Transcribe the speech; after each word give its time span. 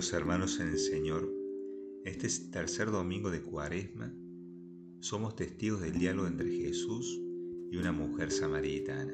Queridos 0.00 0.18
hermanos 0.18 0.60
en 0.60 0.68
el 0.68 0.78
Señor, 0.78 1.30
este 2.06 2.26
es 2.26 2.50
tercer 2.50 2.90
domingo 2.90 3.30
de 3.30 3.42
Cuaresma. 3.42 4.10
Somos 5.00 5.36
testigos 5.36 5.82
del 5.82 5.98
diálogo 5.98 6.26
entre 6.26 6.50
Jesús 6.50 7.20
y 7.70 7.76
una 7.76 7.92
mujer 7.92 8.32
samaritana. 8.32 9.12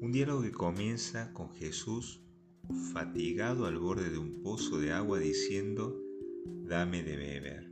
Un 0.00 0.12
diálogo 0.12 0.40
que 0.40 0.50
comienza 0.50 1.30
con 1.34 1.50
Jesús 1.50 2.22
fatigado 2.94 3.66
al 3.66 3.78
borde 3.78 4.08
de 4.08 4.16
un 4.16 4.42
pozo 4.42 4.78
de 4.78 4.92
agua 4.92 5.18
diciendo, 5.18 5.94
dame 6.64 7.02
de 7.02 7.14
beber. 7.14 7.70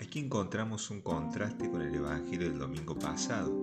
Aquí 0.00 0.18
encontramos 0.18 0.90
un 0.90 1.02
contraste 1.02 1.70
con 1.70 1.82
el 1.82 1.94
Evangelio 1.94 2.48
del 2.48 2.58
domingo 2.58 2.98
pasado. 2.98 3.56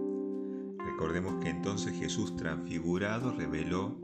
Recordemos 0.79 1.43
que 1.43 1.49
entonces 1.49 1.93
Jesús 1.93 2.37
transfigurado 2.37 3.35
reveló 3.35 3.99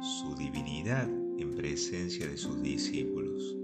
su 0.00 0.34
divinidad 0.36 1.25
en 1.38 1.54
presencia 1.54 2.28
de 2.28 2.36
sus 2.36 2.62
discípulos. 2.62 3.56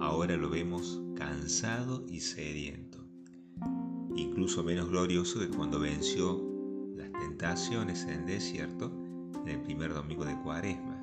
Ahora 0.00 0.36
lo 0.36 0.50
vemos 0.50 1.02
cansado 1.16 2.04
y 2.08 2.20
sediento, 2.20 3.06
incluso 4.16 4.62
menos 4.62 4.88
glorioso 4.90 5.40
que 5.40 5.48
cuando 5.48 5.78
venció 5.80 6.42
las 6.96 7.12
tentaciones 7.12 8.04
en 8.04 8.10
el 8.10 8.26
desierto 8.26 8.92
en 9.42 9.48
el 9.48 9.62
primer 9.62 9.92
domingo 9.92 10.24
de 10.24 10.36
Cuaresma. 10.42 10.98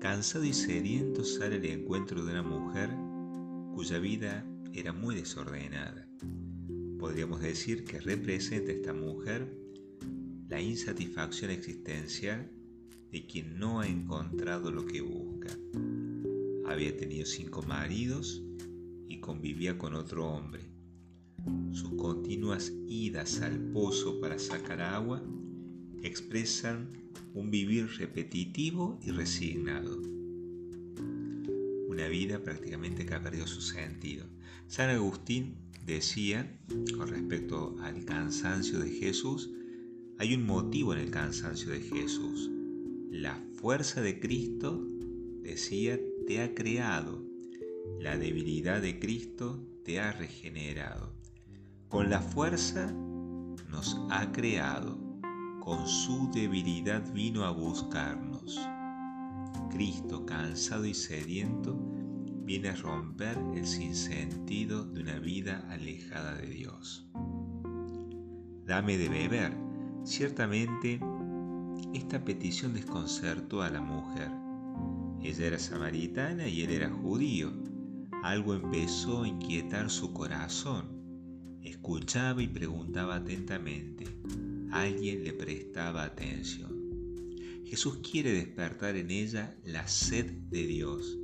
Cansado 0.00 0.44
y 0.44 0.52
sediento 0.52 1.24
sale 1.24 1.56
el 1.56 1.64
encuentro 1.64 2.24
de 2.24 2.32
una 2.32 2.42
mujer 2.42 2.90
cuya 3.74 3.98
vida 3.98 4.46
era 4.72 4.92
muy 4.92 5.14
desordenada. 5.14 6.06
Podríamos 6.98 7.40
decir 7.40 7.84
que 7.84 8.00
representa 8.00 8.72
esta 8.72 8.92
mujer 8.92 9.54
la 10.48 10.60
insatisfacción 10.60 11.50
existencial 11.50 12.50
de 13.10 13.26
quien 13.26 13.58
no 13.58 13.80
ha 13.80 13.86
encontrado 13.86 14.70
lo 14.70 14.86
que 14.86 15.00
busca. 15.00 15.56
Había 16.66 16.96
tenido 16.96 17.26
cinco 17.26 17.62
maridos 17.62 18.42
y 19.08 19.20
convivía 19.20 19.78
con 19.78 19.94
otro 19.94 20.26
hombre. 20.26 20.62
Sus 21.72 21.92
continuas 21.94 22.72
idas 22.88 23.40
al 23.40 23.58
pozo 23.70 24.20
para 24.20 24.38
sacar 24.38 24.80
agua 24.80 25.22
expresan 26.02 26.88
un 27.34 27.50
vivir 27.50 27.86
repetitivo 27.98 28.98
y 29.02 29.10
resignado. 29.10 30.00
Una 31.88 32.08
vida 32.08 32.42
prácticamente 32.42 33.06
que 33.06 33.14
ha 33.14 33.22
perdido 33.22 33.46
su 33.46 33.60
sentido. 33.60 34.26
San 34.66 34.90
Agustín 34.90 35.56
decía, 35.84 36.58
con 36.96 37.08
respecto 37.08 37.76
al 37.80 38.04
cansancio 38.04 38.78
de 38.80 38.90
Jesús, 38.90 39.50
hay 40.18 40.34
un 40.34 40.44
motivo 40.44 40.92
en 40.94 41.00
el 41.00 41.10
cansancio 41.10 41.70
de 41.70 41.80
Jesús. 41.80 42.50
La 43.18 43.40
fuerza 43.54 44.02
de 44.02 44.20
Cristo, 44.20 44.78
decía, 45.40 45.98
te 46.26 46.42
ha 46.42 46.54
creado. 46.54 47.24
La 47.98 48.18
debilidad 48.18 48.82
de 48.82 48.98
Cristo 48.98 49.58
te 49.86 50.00
ha 50.00 50.12
regenerado. 50.12 51.14
Con 51.88 52.10
la 52.10 52.20
fuerza 52.20 52.92
nos 53.70 53.98
ha 54.10 54.32
creado. 54.32 54.98
Con 55.60 55.88
su 55.88 56.30
debilidad 56.30 57.10
vino 57.14 57.46
a 57.46 57.52
buscarnos. 57.52 58.60
Cristo, 59.70 60.26
cansado 60.26 60.84
y 60.84 60.92
sediento, 60.92 61.74
viene 62.44 62.68
a 62.68 62.76
romper 62.76 63.38
el 63.54 63.66
sinsentido 63.66 64.84
de 64.84 65.00
una 65.00 65.18
vida 65.20 65.66
alejada 65.70 66.34
de 66.34 66.48
Dios. 66.48 67.08
Dame 68.66 68.98
de 68.98 69.08
beber. 69.08 69.56
Ciertamente 70.04 71.00
esta 71.94 72.24
petición 72.24 72.74
desconcertó 72.74 73.62
a 73.62 73.70
la 73.70 73.80
mujer. 73.80 74.30
Ella 75.22 75.46
era 75.46 75.58
samaritana 75.58 76.48
y 76.48 76.62
él 76.62 76.70
era 76.70 76.90
judío. 76.90 77.52
Algo 78.22 78.54
empezó 78.54 79.22
a 79.22 79.28
inquietar 79.28 79.90
su 79.90 80.12
corazón. 80.12 80.84
Escuchaba 81.62 82.42
y 82.42 82.48
preguntaba 82.48 83.16
atentamente. 83.16 84.06
Alguien 84.70 85.24
le 85.24 85.32
prestaba 85.32 86.04
atención. 86.04 86.70
Jesús 87.64 87.98
quiere 88.08 88.32
despertar 88.32 88.96
en 88.96 89.10
ella 89.10 89.56
la 89.64 89.88
sed 89.88 90.30
de 90.50 90.66
Dios. 90.66 91.18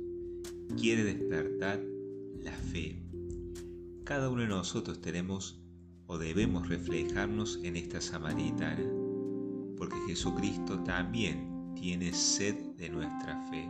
Quiere 0.77 1.03
despertar 1.03 1.81
la 2.41 2.51
fe. 2.51 3.01
Cada 4.03 4.29
uno 4.29 4.41
de 4.41 4.49
nosotros 4.49 4.99
tenemos 5.01 5.61
o 6.07 6.17
debemos 6.17 6.67
reflejarnos 6.67 7.59
en 7.63 7.77
esta 7.77 8.01
samaritana 8.01 9.02
porque 9.77 9.97
Jesucristo 10.07 10.79
también 10.83 11.73
tiene 11.75 12.13
sed 12.13 12.55
de 12.77 12.89
nuestra 12.89 13.41
fe. 13.49 13.69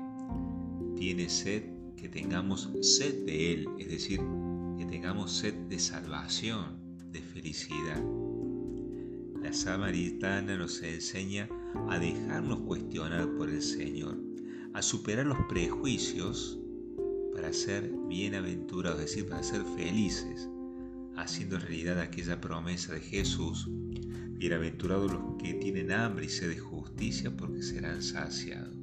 Tiene 0.95 1.29
sed 1.29 1.63
que 1.95 2.09
tengamos 2.09 2.69
sed 2.81 3.25
de 3.25 3.53
Él, 3.53 3.69
es 3.79 3.89
decir, 3.89 4.19
que 4.77 4.85
tengamos 4.85 5.31
sed 5.31 5.53
de 5.69 5.79
salvación, 5.79 6.79
de 7.11 7.21
felicidad. 7.21 8.03
La 9.41 9.53
samaritana 9.53 10.57
nos 10.57 10.81
enseña 10.81 11.49
a 11.89 11.99
dejarnos 11.99 12.59
cuestionar 12.61 13.29
por 13.35 13.49
el 13.49 13.61
Señor, 13.61 14.17
a 14.73 14.81
superar 14.81 15.25
los 15.25 15.39
prejuicios 15.49 16.59
para 17.33 17.51
ser 17.51 17.91
bienaventurados, 18.07 18.99
es 18.99 19.07
decir, 19.07 19.27
para 19.27 19.43
ser 19.43 19.63
felices, 19.75 20.49
haciendo 21.15 21.59
realidad 21.59 21.99
aquella 21.99 22.39
promesa 22.39 22.93
de 22.93 23.01
Jesús 23.01 23.69
Bienaventurados 24.43 25.09
los 25.09 25.41
que 25.41 25.53
tienen 25.53 25.89
hambre 25.93 26.25
y 26.25 26.27
sed 26.27 26.49
de 26.49 26.59
justicia, 26.59 27.31
porque 27.31 27.63
serán 27.63 28.03
saciados. 28.03 28.75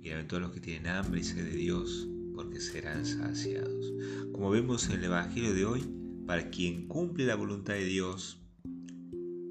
Bienaventurados 0.00 0.48
los 0.48 0.54
que 0.56 0.60
tienen 0.60 0.88
hambre 0.88 1.20
y 1.20 1.22
sed 1.22 1.44
de 1.44 1.56
Dios, 1.56 2.08
porque 2.34 2.58
serán 2.58 3.06
saciados. 3.06 3.94
Como 4.32 4.50
vemos 4.50 4.88
en 4.88 4.96
el 4.96 5.04
Evangelio 5.04 5.54
de 5.54 5.64
hoy, 5.64 5.84
para 6.26 6.50
quien 6.50 6.88
cumple 6.88 7.26
la 7.26 7.36
voluntad 7.36 7.74
de 7.74 7.84
Dios, 7.84 8.40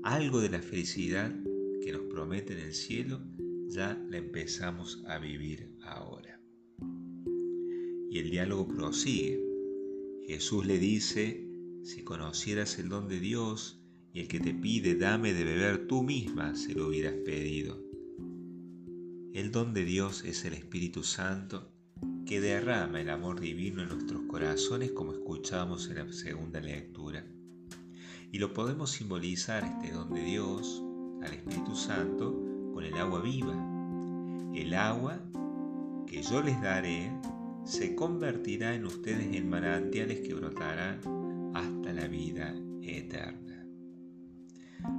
algo 0.03 0.41
de 0.41 0.49
la 0.49 0.61
felicidad 0.61 1.33
que 1.81 1.93
nos 1.93 2.01
promete 2.13 2.51
en 2.51 2.59
el 2.59 2.73
cielo, 2.73 3.21
ya 3.69 3.97
la 4.09 4.17
empezamos 4.17 5.01
a 5.07 5.17
vivir 5.17 5.77
ahora. 5.85 6.41
Y 8.11 8.19
el 8.19 8.31
diálogo 8.31 8.67
prosigue. 8.67 9.41
Jesús 10.27 10.65
le 10.65 10.77
dice, 10.77 11.47
si 11.83 12.03
conocieras 12.03 12.77
el 12.79 12.89
don 12.89 13.07
de 13.07 13.21
Dios, 13.21 13.81
y 14.15 14.21
el 14.21 14.29
que 14.29 14.39
te 14.39 14.53
pide 14.53 14.95
dame 14.95 15.33
de 15.33 15.43
beber 15.43 15.87
tú 15.87 16.01
misma 16.01 16.55
se 16.55 16.73
lo 16.73 16.87
hubieras 16.87 17.15
pedido. 17.25 17.83
El 19.33 19.51
don 19.51 19.73
de 19.73 19.83
Dios 19.83 20.23
es 20.23 20.45
el 20.45 20.53
Espíritu 20.53 21.03
Santo 21.03 21.69
que 22.25 22.39
derrama 22.39 23.01
el 23.01 23.09
amor 23.09 23.41
divino 23.41 23.83
en 23.83 23.89
nuestros 23.89 24.21
corazones 24.29 24.93
como 24.93 25.11
escuchamos 25.11 25.89
en 25.89 25.95
la 25.97 26.13
segunda 26.13 26.61
lectura. 26.61 27.25
Y 28.31 28.39
lo 28.39 28.53
podemos 28.53 28.91
simbolizar 28.91 29.65
este 29.65 29.91
don 29.91 30.13
de 30.13 30.23
Dios 30.23 30.81
al 31.21 31.33
Espíritu 31.33 31.75
Santo 31.75 32.71
con 32.73 32.85
el 32.85 32.93
agua 32.93 33.21
viva. 33.21 33.53
El 34.55 34.75
agua 34.75 35.19
que 36.07 36.23
yo 36.23 36.41
les 36.41 36.61
daré 36.61 37.11
se 37.65 37.95
convertirá 37.95 38.75
en 38.75 38.85
ustedes 38.85 39.35
en 39.35 39.49
manantiales 39.49 40.21
que 40.21 40.33
brotarán 40.33 41.01
hasta 41.53 41.91
la 41.91 42.07
vida 42.07 42.55
eterna 42.81 43.54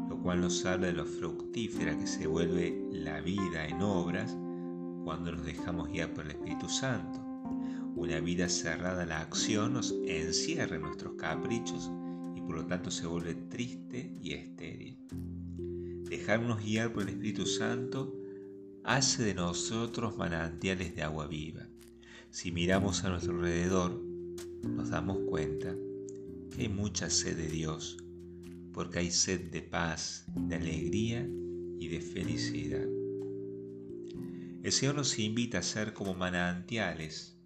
lo 0.09 0.19
cual 0.23 0.41
nos 0.41 0.65
habla 0.65 0.89
de 0.89 0.93
lo 0.95 1.05
fructífera 1.05 1.97
que 1.99 2.07
se 2.07 2.27
vuelve 2.27 2.89
la 2.91 3.21
vida 3.21 3.67
en 3.67 3.83
obras 3.83 4.37
cuando 5.05 5.33
nos 5.33 5.45
dejamos 5.45 5.89
guiar 5.89 6.13
por 6.15 6.25
el 6.25 6.33
Espíritu 6.33 6.69
Santo. 6.69 7.21
Una 7.95 8.21
vida 8.21 8.49
cerrada 8.49 9.05
a 9.05 9.07
la 9.07 9.21
acción 9.21 9.75
nos 9.75 9.95
encierra 10.07 10.77
en 10.77 10.83
nuestros 10.83 11.15
caprichos 11.15 11.91
y 12.35 12.41
por 12.41 12.57
lo 12.57 12.67
tanto 12.67 12.91
se 12.91 13.07
vuelve 13.07 13.35
triste 13.35 14.13
y 14.21 14.33
estéril. 14.33 14.99
Dejarnos 16.09 16.63
guiar 16.63 16.93
por 16.93 17.05
el 17.05 17.11
Espíritu 17.11 17.47
Santo 17.47 18.15
hace 18.85 19.25
de 19.25 19.35
nosotros 19.35 20.17
manantiales 20.17 20.95
de 20.95 21.03
agua 21.03 21.27
viva. 21.27 21.67
Si 22.31 22.53
miramos 22.53 23.03
a 23.05 23.11
nuestro 23.11 23.35
alrededor, 23.35 24.01
nos 24.63 24.91
damos 24.91 25.19
cuenta 25.29 25.75
que 26.55 26.63
hay 26.63 26.69
mucha 26.69 27.11
sed 27.11 27.37
de 27.37 27.49
Dios 27.49 27.97
porque 28.77 28.99
hay 28.99 29.11
sed 29.11 29.51
de 29.51 29.63
paz, 29.63 30.27
de 30.37 30.55
alegría 30.55 31.27
y 31.79 31.89
de 31.89 31.99
felicidad. 31.99 32.87
El 34.63 34.71
Señor 34.71 34.97
nos 34.97 35.19
invita 35.19 35.61
a 35.61 35.63
ser 35.63 35.95
como 35.95 36.13
manantiales 36.13 37.39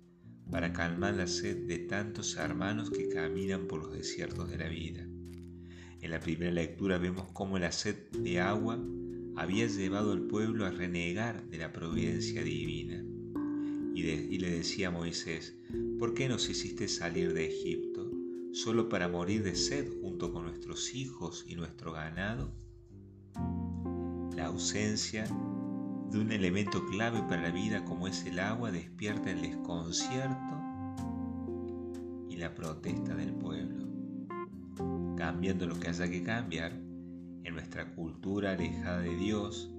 para 0.51 0.73
calmar 0.73 1.15
la 1.15 1.29
sed 1.29 1.69
de 1.69 1.79
tantos 1.79 2.37
hermanos 2.37 2.91
que 2.91 3.09
caminan 3.09 3.69
por 3.69 3.81
los 3.81 3.93
desiertos 3.93 4.51
de 4.51 4.59
la 4.59 4.69
vida. 4.69 5.07
En 6.01 6.11
la 6.11 6.19
primera 6.19 6.51
lectura 6.51 6.99
vemos 6.99 7.31
cómo 7.33 7.61
la 7.61 7.71
sed 7.71 8.11
de 8.11 8.41
agua 8.41 8.85
había 9.37 9.69
llevado 9.69 10.11
al 10.11 10.23
pueblo 10.23 10.67
a 10.67 10.73
renegar 10.73 11.49
de 11.49 11.59
la 11.59 11.73
providencia 11.73 12.43
divina. 12.43 13.05
Y, 13.95 14.01
y 14.01 14.39
le 14.41 14.51
decía 14.51 14.89
a 14.89 14.91
Moisés, 14.91 15.57
¿por 15.97 16.13
qué 16.13 16.29
nos 16.29 16.51
hiciste 16.51 16.89
salir 16.89 17.35
de 17.35 17.47
Egipto? 17.47 17.90
Solo 18.53 18.89
para 18.89 19.09
morir 19.09 19.43
de 19.43 19.55
sed 19.55 19.89
junto 20.03 20.33
con 20.33 20.45
nuestros 20.45 20.95
hijos 20.95 21.45
y 21.47 21.55
nuestro 21.55 21.93
ganado? 21.93 22.53
La 24.37 24.47
ausencia 24.47 25.25
de 25.25 26.19
un 26.19 26.33
elemento 26.33 26.85
clave 26.87 27.23
para 27.23 27.43
la 27.43 27.51
vida 27.51 27.85
como 27.85 28.09
es 28.09 28.25
el 28.27 28.41
agua 28.41 28.73
despierta 28.73 29.31
el 29.31 29.43
desconcierto 29.43 30.61
y 32.29 32.37
la 32.37 32.55
protesta 32.55 33.15
del 33.15 33.33
pueblo. 33.35 33.87
Cambiando 35.17 35.67
lo 35.67 35.79
que 35.79 35.89
haya 35.89 36.11
que 36.11 36.23
cambiar, 36.23 36.73
en 37.45 37.55
nuestra 37.55 37.95
cultura 37.95 38.53
alejada 38.53 39.01
de 39.01 39.17
Dios, 39.17 39.71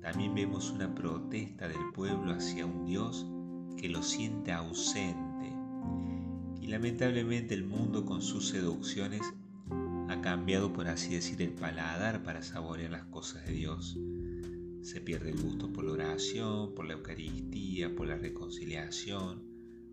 también 0.00 0.34
vemos 0.34 0.70
una 0.70 0.94
protesta 0.94 1.66
del 1.66 1.92
pueblo 1.94 2.32
hacia 2.32 2.66
un 2.66 2.84
Dios 2.84 3.26
que 3.76 3.88
lo 3.88 4.02
siente 4.02 4.52
ausente. 4.52 5.52
Y 6.64 6.68
lamentablemente 6.68 7.52
el 7.52 7.62
mundo 7.62 8.06
con 8.06 8.22
sus 8.22 8.48
seducciones 8.48 9.20
ha 10.08 10.20
cambiado, 10.22 10.72
por 10.72 10.88
así 10.88 11.12
decir, 11.12 11.42
el 11.42 11.50
paladar 11.50 12.22
para 12.22 12.42
saborear 12.42 12.90
las 12.90 13.04
cosas 13.04 13.44
de 13.44 13.52
Dios. 13.52 13.98
Se 14.80 15.02
pierde 15.02 15.28
el 15.32 15.42
gusto 15.42 15.70
por 15.70 15.84
la 15.84 15.92
oración, 15.92 16.74
por 16.74 16.86
la 16.86 16.94
Eucaristía, 16.94 17.94
por 17.94 18.06
la 18.06 18.16
reconciliación, 18.16 19.42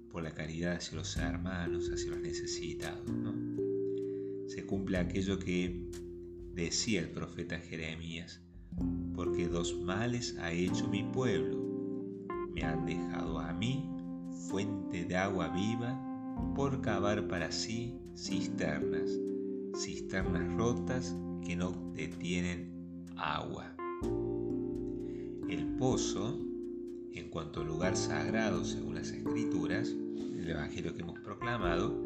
por 0.09 0.23
la 0.23 0.33
caridad 0.33 0.77
hacia 0.77 0.97
los 0.97 1.17
hermanos, 1.17 1.89
hacia 1.89 2.11
los 2.11 2.21
necesitados. 2.21 3.03
Se 4.47 4.65
cumple 4.65 4.99
aquello 4.99 5.39
que 5.39 5.89
decía 6.53 7.01
el 7.01 7.09
profeta 7.09 7.59
Jeremías, 7.59 8.39
porque 9.13 9.49
dos 9.49 9.77
males 9.77 10.37
ha 10.39 10.53
hecho 10.53 10.87
mi 10.87 11.03
pueblo. 11.03 11.57
Me 12.53 12.63
han 12.63 12.85
dejado 12.85 13.39
a 13.39 13.51
mí 13.51 13.89
fuente 14.47 15.03
de 15.03 15.17
agua 15.17 15.49
viva 15.49 16.07
por 16.55 16.81
cavar 16.81 17.27
para 17.27 17.51
sí 17.51 17.99
cisternas, 18.15 19.09
cisternas 19.75 20.47
rotas 20.57 21.15
que 21.45 21.55
no 21.55 21.71
detienen 21.95 23.05
agua. 23.15 23.75
El 25.49 25.75
pozo, 25.77 26.39
en 27.13 27.29
cuanto 27.29 27.63
lugar 27.63 27.95
sagrado 27.97 28.63
según 28.63 28.95
las 28.95 29.11
escrituras, 29.11 29.89
el 29.89 30.49
Evangelio 30.49 30.95
que 30.95 31.01
hemos 31.01 31.19
proclamado, 31.19 31.99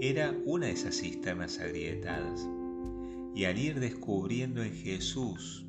era 0.00 0.34
una 0.44 0.66
de 0.66 0.72
esas 0.72 0.96
cisternas 0.96 1.58
agrietadas 1.58 2.48
y 3.34 3.44
al 3.44 3.58
ir 3.58 3.78
descubriendo 3.78 4.62
en 4.62 4.72
Jesús, 4.72 5.66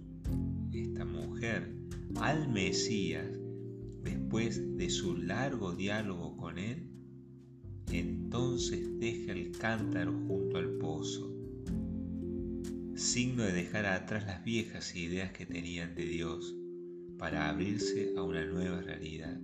esta 0.72 1.06
mujer, 1.06 1.76
al 2.16 2.50
Mesías, 2.50 3.28
después 4.04 4.78
de 4.78 4.90
su 4.90 5.16
largo 5.18 5.74
diálogo 5.74 6.36
con 6.38 6.58
él, 6.58 6.91
entonces 8.00 9.00
deja 9.00 9.32
el 9.32 9.52
cántaro 9.52 10.14
junto 10.28 10.58
al 10.58 10.78
pozo, 10.78 11.34
signo 12.96 13.44
de 13.44 13.54
dejar 13.54 13.86
atrás 13.86 14.26
las 14.26 14.44
viejas 14.44 14.96
ideas 14.96 15.32
que 15.32 15.46
tenían 15.46 15.96
de 15.96 16.06
Dios 16.06 16.56
para 17.18 17.50
abrirse 17.50 18.14
a 18.18 18.24
una 18.24 18.46
nueva 18.46 18.82
realidad. 18.82 19.40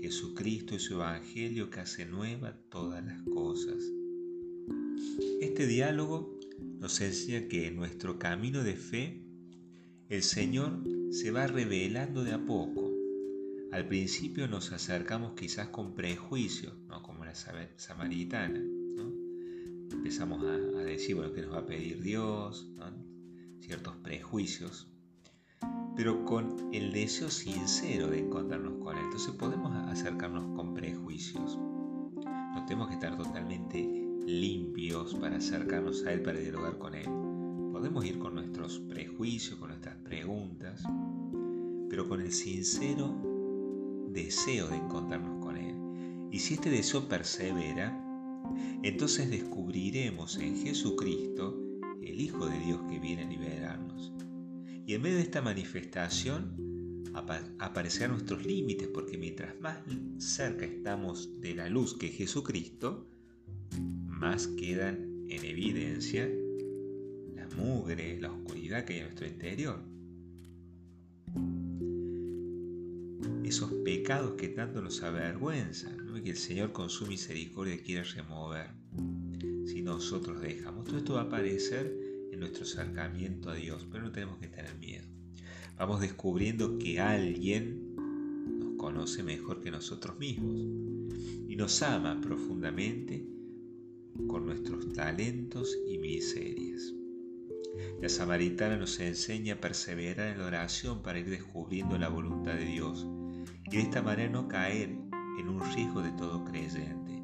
Jesucristo 0.00 0.74
y 0.74 0.78
su 0.78 0.94
Evangelio 0.94 1.70
que 1.70 1.80
hace 1.80 2.06
nueva 2.06 2.56
todas 2.70 3.04
las 3.04 3.22
cosas. 3.22 3.82
Este 5.40 5.66
diálogo 5.66 6.38
nos 6.78 7.00
enseña 7.00 7.48
que 7.48 7.66
en 7.66 7.76
nuestro 7.76 8.18
camino 8.18 8.62
de 8.62 8.76
fe 8.76 9.22
el 10.08 10.22
Señor 10.22 10.84
se 11.10 11.30
va 11.30 11.46
revelando 11.46 12.22
de 12.22 12.32
a 12.32 12.44
poco. 12.44 12.92
Al 13.72 13.88
principio 13.88 14.46
nos 14.46 14.72
acercamos 14.72 15.32
quizás 15.34 15.68
con 15.68 15.94
prejuicios, 15.94 16.74
¿no? 16.86 17.02
Samaritana. 17.76 18.60
Empezamos 19.92 20.44
a, 20.44 20.56
decir, 20.84 21.16
bueno, 21.16 21.32
¿qué 21.32 21.42
nos 21.42 21.52
va 21.52 21.58
a 21.58 21.66
pedir 21.66 22.02
Dios? 22.02 22.68
Ciertos 23.60 23.96
prejuicios, 23.96 24.88
pero 25.96 26.24
con 26.24 26.70
el 26.72 26.92
deseo 26.92 27.30
sincero 27.30 28.08
de 28.08 28.20
encontrarnos 28.20 28.82
con 28.82 28.96
Él. 28.96 29.04
Entonces 29.04 29.32
podemos 29.32 29.74
acercarnos 29.88 30.56
con 30.56 30.74
prejuicios. 30.74 31.56
No 31.56 32.64
tenemos 32.66 32.88
que 32.88 32.94
estar 32.94 33.16
totalmente 33.16 33.78
limpios 34.26 35.14
para 35.14 35.36
acercarnos 35.36 36.04
a 36.04 36.12
Él, 36.12 36.22
para 36.22 36.38
dialogar 36.38 36.78
con 36.78 36.94
Él. 36.94 37.08
Podemos 37.72 38.04
ir 38.04 38.18
con 38.18 38.34
nuestros 38.34 38.78
prejuicios, 38.80 39.58
con 39.58 39.68
nuestras 39.68 39.96
preguntas, 39.96 40.82
pero 41.90 42.08
con 42.08 42.20
el 42.20 42.32
sincero 42.32 43.14
deseo 44.08 44.68
de 44.68 44.76
encontrarnos 44.76 45.44
con. 45.44 45.45
Y 46.36 46.38
si 46.38 46.52
este 46.52 46.68
deseo 46.68 47.08
persevera, 47.08 47.98
entonces 48.82 49.30
descubriremos 49.30 50.36
en 50.36 50.54
Jesucristo 50.54 51.58
el 52.02 52.20
Hijo 52.20 52.46
de 52.46 52.58
Dios 52.58 52.82
que 52.90 52.98
viene 52.98 53.22
a 53.22 53.26
liberarnos. 53.26 54.12
Y 54.86 54.92
en 54.92 55.00
medio 55.00 55.16
de 55.16 55.22
esta 55.22 55.40
manifestación 55.40 57.06
aparecerán 57.58 58.10
nuestros 58.10 58.44
límites, 58.44 58.86
porque 58.88 59.16
mientras 59.16 59.58
más 59.62 59.78
cerca 60.18 60.66
estamos 60.66 61.40
de 61.40 61.54
la 61.54 61.70
luz 61.70 61.96
que 61.96 62.08
Jesucristo, 62.08 63.08
más 64.04 64.46
quedan 64.46 65.24
en 65.30 65.42
evidencia 65.42 66.28
la 67.34 67.48
mugre, 67.56 68.20
la 68.20 68.30
oscuridad 68.30 68.84
que 68.84 68.92
hay 68.92 68.98
en 68.98 69.04
nuestro 69.06 69.26
interior. 69.26 69.82
Esos 73.42 73.72
pecados 73.86 74.32
que 74.32 74.48
tanto 74.48 74.82
nos 74.82 75.02
avergüenzan, 75.02 76.05
que 76.26 76.32
el 76.32 76.38
Señor 76.38 76.72
con 76.72 76.90
su 76.90 77.06
misericordia 77.06 77.80
quiere 77.80 78.02
remover 78.02 78.66
si 79.64 79.80
nosotros 79.80 80.40
dejamos. 80.40 80.84
Todo 80.84 80.98
esto 80.98 81.14
va 81.14 81.20
a 81.20 81.24
aparecer 81.26 81.96
en 82.32 82.40
nuestro 82.40 82.64
acercamiento 82.64 83.48
a 83.48 83.54
Dios, 83.54 83.86
pero 83.92 84.02
no 84.02 84.10
tenemos 84.10 84.36
que 84.38 84.48
tener 84.48 84.74
miedo. 84.74 85.04
Vamos 85.78 86.00
descubriendo 86.00 86.78
que 86.78 86.98
alguien 86.98 87.94
nos 88.58 88.76
conoce 88.76 89.22
mejor 89.22 89.60
que 89.60 89.70
nosotros 89.70 90.18
mismos 90.18 90.56
y 91.48 91.54
nos 91.54 91.80
ama 91.82 92.20
profundamente 92.20 93.24
con 94.26 94.46
nuestros 94.46 94.92
talentos 94.94 95.78
y 95.86 95.98
miserias. 95.98 96.92
La 98.02 98.08
samaritana 98.08 98.76
nos 98.76 98.98
enseña 98.98 99.54
a 99.54 99.60
perseverar 99.60 100.32
en 100.32 100.40
la 100.40 100.46
oración 100.46 101.02
para 101.02 101.20
ir 101.20 101.30
descubriendo 101.30 101.96
la 101.96 102.08
voluntad 102.08 102.54
de 102.54 102.64
Dios 102.64 103.06
y 103.70 103.76
de 103.76 103.82
esta 103.82 104.02
manera 104.02 104.28
no 104.28 104.48
caer 104.48 105.05
en 105.38 105.48
un 105.48 105.60
riesgo 105.74 106.02
de 106.02 106.12
todo 106.12 106.44
creyente, 106.44 107.22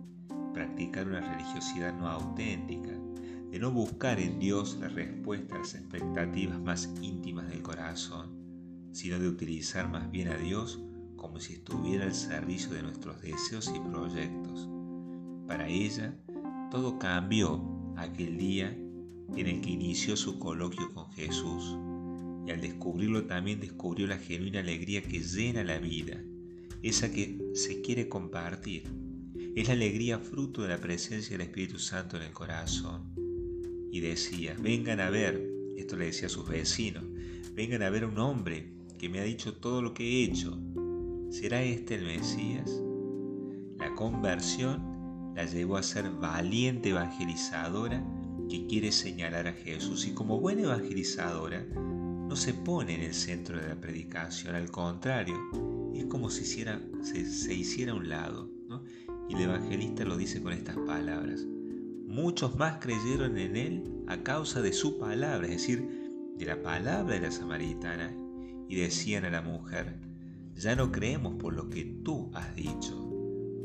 practicar 0.53 1.07
una 1.07 1.21
religiosidad 1.21 1.97
no 1.99 2.09
auténtica, 2.09 2.93
de 3.51 3.59
no 3.59 3.71
buscar 3.71 4.19
en 4.19 4.39
Dios 4.39 4.79
la 4.81 4.89
respuesta 4.89 5.55
a 5.55 5.59
las 5.59 5.75
expectativas 5.75 6.61
más 6.61 6.91
íntimas 7.03 7.49
del 7.49 7.63
corazón, 7.63 8.31
sino 8.93 9.19
de 9.19 9.29
utilizar 9.29 9.91
más 9.91 10.11
bien 10.11 10.29
a 10.29 10.37
Dios 10.37 10.83
como 11.17 11.39
si 11.39 11.55
estuviera 11.55 12.05
al 12.05 12.15
servicio 12.15 12.73
de 12.73 12.83
nuestros 12.83 13.21
deseos 13.21 13.73
y 13.75 13.79
proyectos. 13.79 14.69
Para 15.47 15.69
ella, 15.69 16.17
todo 16.71 16.99
cambió 16.99 17.63
aquel 17.97 18.39
día 18.39 18.69
en 19.37 19.47
el 19.47 19.61
que 19.61 19.71
inició 19.71 20.17
su 20.17 20.39
coloquio 20.39 20.93
con 20.93 21.11
Jesús 21.13 21.77
y 22.47 22.51
al 22.51 22.61
descubrirlo 22.61 23.27
también 23.27 23.61
descubrió 23.61 24.07
la 24.07 24.19
genuina 24.19 24.61
alegría 24.61 25.03
que 25.03 25.21
llena 25.21 25.63
la 25.63 25.79
vida, 25.79 26.21
esa 26.83 27.13
que 27.13 27.39
se 27.55 27.81
quiere 27.81 28.09
compartir. 28.09 28.85
Es 29.55 29.69
la 29.69 29.75
alegría 29.75 30.19
fruto 30.19 30.63
de 30.63 30.69
la 30.69 30.81
presencia 30.81 31.37
del 31.37 31.47
Espíritu 31.47 31.79
Santo 31.79 32.17
en 32.17 32.25
el 32.25 32.33
corazón. 32.33 33.15
Y 33.93 34.01
decía, 34.01 34.57
vengan 34.61 35.01
a 35.01 35.11
ver, 35.11 35.49
esto 35.77 35.97
le 35.97 36.07
decía 36.07 36.27
a 36.27 36.31
sus 36.31 36.49
vecinos, 36.49 37.05
vengan 37.55 37.83
a 37.83 37.91
ver 37.91 38.05
a 38.05 38.09
un 38.09 38.19
hombre 38.19 38.73
que 38.99 39.09
me 39.09 39.21
ha 39.21 39.25
dicho 39.25 39.55
todo 39.55 39.83
lo 39.83 39.95
que 39.95 40.05
he 40.05 40.25
hecho. 40.25 40.59
¿Será 41.31 41.63
este 41.63 41.97
el 41.97 42.05
Mesías? 42.05 42.71
La 43.79 43.95
conversión 43.95 45.33
la 45.37 45.45
llevó 45.45 45.77
a 45.77 45.83
ser 45.83 46.11
valiente 46.11 46.91
evangelizadora 46.91 48.05
que 48.49 48.67
quiere 48.67 48.93
señalar 48.93 49.47
a 49.47 49.53
Jesús. 49.53 50.07
Y 50.07 50.15
como 50.15 50.41
buena 50.41 50.63
evangelizadora, 50.63 51.65
no 51.75 52.37
se 52.37 52.55
pone 52.55 52.95
en 52.95 53.03
el 53.03 53.15
centro 53.15 53.61
de 53.61 53.69
la 53.69 53.81
predicación, 53.81 54.55
al 54.55 54.71
contrario, 54.71 55.37
es 56.03 56.09
como 56.09 56.31
si 56.31 56.45
se, 56.45 57.55
hiciera 57.55 57.93
a 57.93 57.97
un 57.97 58.09
lado. 58.09 58.51
Y 59.29 59.35
el 59.35 59.43
evangelista 59.43 60.05
lo 60.05 60.17
dice 60.17 60.43
con 60.43 60.53
estas 60.53 60.77
palabras. 60.79 61.47
Muchos 62.07 62.57
más 62.57 62.79
creyeron 62.81 63.39
en 63.39 63.57
él 63.57 64.05
a 64.07 64.23
causa 64.23 64.61
de 64.61 64.73
su 64.73 64.99
palabra, 64.99 65.47
es 65.47 65.55
decir, 65.55 66.35
de 66.37 66.45
la 66.45 66.63
palabra 66.63 67.15
de 67.15 67.21
la 67.21 67.31
samaritana, 67.31 68.15
y 68.69 68.77
decían 68.77 69.25
a 69.25 69.31
la 69.31 69.43
mujer, 69.43 69.99
ya 70.55 70.77
no 70.77 70.93
creemos 70.93 71.35
por 71.37 71.55
lo 71.55 71.71
que 71.71 71.85
tú 72.05 72.31
has 72.35 72.55
dicho 72.55 73.13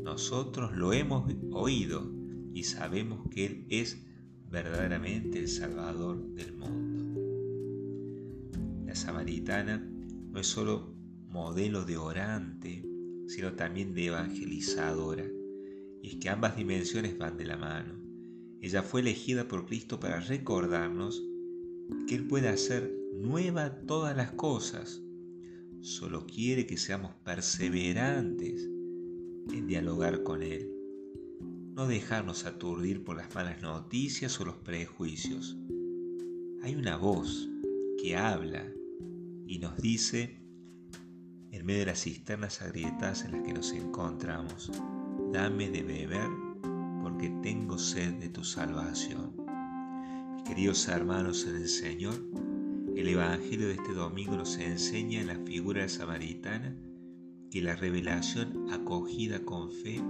nosotros 0.08 0.74
lo 0.74 0.94
hemos 0.94 1.30
oído 1.52 2.10
y 2.54 2.62
sabemos 2.62 3.28
que 3.30 3.44
Él 3.44 3.66
es 3.68 4.02
verdaderamente 4.50 5.38
el 5.38 5.48
Salvador 5.48 6.32
del 6.32 6.54
mundo. 6.54 7.20
La 8.86 8.94
samaritana 8.94 9.86
no 10.30 10.40
es 10.40 10.46
solo 10.46 10.94
modelo 11.28 11.84
de 11.84 11.96
orante, 11.96 12.84
sino 13.26 13.54
también 13.54 13.94
de 13.94 14.06
evangelizadora. 14.06 15.24
Y 16.02 16.08
es 16.08 16.16
que 16.16 16.28
ambas 16.28 16.56
dimensiones 16.56 17.18
van 17.18 17.36
de 17.36 17.44
la 17.44 17.56
mano. 17.56 17.94
Ella 18.60 18.82
fue 18.82 19.00
elegida 19.00 19.46
por 19.46 19.66
Cristo 19.66 20.00
para 20.00 20.20
recordarnos 20.20 21.22
que 22.06 22.14
Él 22.14 22.26
puede 22.26 22.48
hacer 22.48 22.92
nueva 23.14 23.80
todas 23.86 24.16
las 24.16 24.32
cosas, 24.32 25.02
solo 25.80 26.26
quiere 26.26 26.66
que 26.66 26.76
seamos 26.76 27.14
perseverantes 27.24 28.68
en 29.52 29.66
dialogar 29.66 30.22
con 30.22 30.42
Él. 30.42 30.70
No 31.74 31.86
dejarnos 31.86 32.44
aturdir 32.44 33.04
por 33.04 33.16
las 33.16 33.32
malas 33.34 33.62
noticias 33.62 34.40
o 34.40 34.44
los 34.44 34.56
prejuicios. 34.56 35.56
Hay 36.62 36.74
una 36.74 36.96
voz 36.96 37.48
que 38.02 38.16
habla 38.16 38.66
y 39.46 39.58
nos 39.60 39.76
dice, 39.78 40.40
en 41.58 41.66
medio 41.66 41.80
de 41.80 41.86
las 41.86 42.02
cisternas 42.04 42.62
agrietadas 42.62 43.24
en 43.24 43.32
las 43.32 43.42
que 43.42 43.52
nos 43.52 43.72
encontramos, 43.72 44.70
dame 45.32 45.68
de 45.70 45.82
beber 45.82 46.28
porque 47.02 47.30
tengo 47.42 47.78
sed 47.78 48.14
de 48.14 48.28
tu 48.28 48.44
salvación. 48.44 49.34
queridos 50.46 50.86
hermanos 50.88 51.46
en 51.48 51.56
el 51.56 51.68
Señor, 51.68 52.14
el 52.96 53.08
Evangelio 53.08 53.66
de 53.66 53.74
este 53.74 53.92
domingo 53.92 54.36
nos 54.36 54.56
enseña 54.56 55.20
en 55.20 55.26
la 55.26 55.38
figura 55.44 55.88
samaritana 55.88 56.76
que 57.50 57.60
la 57.60 57.74
revelación 57.74 58.72
acogida 58.72 59.40
con 59.44 59.72
fe 59.72 60.00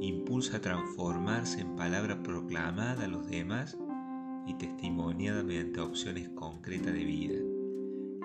impulsa 0.00 0.58
a 0.58 0.60
transformarse 0.60 1.62
en 1.62 1.74
palabra 1.74 2.22
proclamada 2.22 3.04
a 3.04 3.08
los 3.08 3.26
demás 3.26 3.78
y 4.46 4.54
testimoniada 4.54 5.42
mediante 5.42 5.80
opciones 5.80 6.28
concretas 6.30 6.92
de 6.92 7.04
vida. 7.04 7.55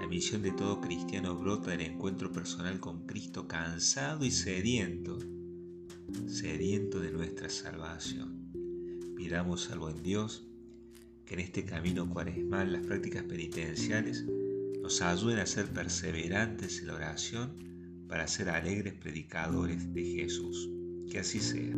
La 0.02 0.08
misión 0.08 0.42
de 0.42 0.52
todo 0.52 0.82
cristiano 0.82 1.38
brota 1.38 1.70
del 1.70 1.82
encuentro 1.82 2.32
personal 2.32 2.80
con 2.80 3.06
Cristo 3.06 3.48
cansado 3.48 4.26
y 4.26 4.32
sediento, 4.32 5.20
sediento 6.28 7.00
de 7.00 7.12
nuestra 7.12 7.50
salvación. 7.50 8.52
Pidamos 9.16 9.70
al 9.70 9.78
buen 9.78 10.02
Dios 10.02 10.44
que 11.24 11.36
en 11.36 11.42
este 11.42 11.66
camino 11.66 12.10
cuaresmal 12.10 12.74
las 12.74 12.82
prácticas 12.82 13.26
penitenciales 13.26 14.26
nos 14.82 15.04
ayuden 15.04 15.38
a 15.38 15.46
ser 15.46 15.68
perseverantes 15.68 16.80
en 16.80 16.88
la 16.88 16.96
oración 16.96 18.06
para 18.08 18.28
ser 18.28 18.50
alegres 18.50 18.96
predicadores 18.96 19.94
de 19.94 20.04
Jesús. 20.04 20.68
Que 21.12 21.20
así 21.20 21.40
sea. 21.40 21.76